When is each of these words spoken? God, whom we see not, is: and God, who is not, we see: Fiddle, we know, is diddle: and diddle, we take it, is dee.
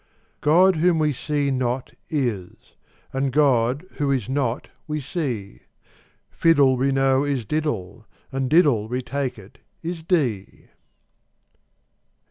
God, 0.41 0.77
whom 0.77 0.97
we 0.97 1.13
see 1.13 1.51
not, 1.51 1.93
is: 2.09 2.73
and 3.13 3.31
God, 3.31 3.85
who 3.97 4.09
is 4.09 4.27
not, 4.27 4.67
we 4.87 4.99
see: 4.99 5.59
Fiddle, 6.31 6.75
we 6.75 6.91
know, 6.91 7.23
is 7.23 7.45
diddle: 7.45 8.07
and 8.31 8.49
diddle, 8.49 8.87
we 8.87 9.01
take 9.03 9.37
it, 9.37 9.59
is 9.83 10.01
dee. 10.01 10.69